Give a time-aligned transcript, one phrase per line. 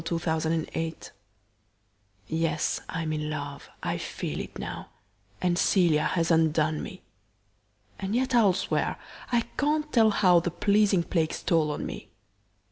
[0.01, 1.17] Y Z The Je Ne Scai Quoi
[2.35, 4.89] YES, I'm in love, I feel it now,
[5.43, 7.03] And Cælia has undone me;
[7.99, 8.97] And yet I'll swear
[9.31, 12.09] I can't tell how The pleasing plague stole on me.